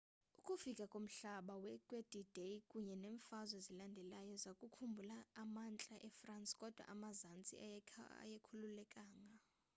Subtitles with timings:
[0.39, 1.53] ukufika komhlaba
[1.87, 9.37] kwe-d-day kunye neemfazwe ezilandelayo zakhulula amantla efrance kodwa amazantsi ayengakhululekanga